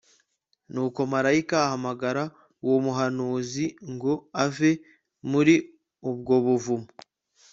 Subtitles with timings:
[0.73, 2.23] Nuko marayika ahamagara
[2.65, 4.71] uwo muhanuzi ngo ave
[5.31, 5.55] muri
[6.09, 6.87] ubwo buvumo